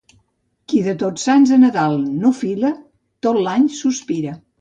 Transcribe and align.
Qui 0.71 0.79
de 0.85 0.93
Tots 1.01 1.25
Sants 1.27 1.51
a 1.57 1.59
Nadal 1.63 1.93
no 2.23 2.31
fila, 2.37 2.71
tot 3.27 3.39
l'any 3.49 3.69
sospira. 3.81 4.35